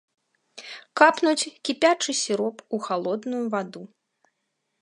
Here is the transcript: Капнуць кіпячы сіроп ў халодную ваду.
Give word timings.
Капнуць 1.01 1.49
кіпячы 1.69 2.11
сіроп 2.23 2.57
ў 2.75 2.89
халодную 2.89 3.43
ваду. 3.57 3.83